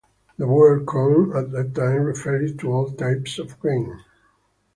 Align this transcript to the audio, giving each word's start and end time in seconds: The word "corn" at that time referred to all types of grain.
The 0.37 0.47
word 0.47 0.87
"corn" 0.87 1.37
at 1.37 1.51
that 1.51 1.75
time 1.75 2.01
referred 2.05 2.57
to 2.57 2.71
all 2.73 2.89
types 2.89 3.37
of 3.37 3.59
grain. 3.59 4.03